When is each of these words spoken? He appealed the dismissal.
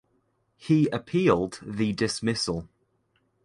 He 0.57 0.87
appealed 0.87 1.59
the 1.61 1.93
dismissal. 1.93 2.67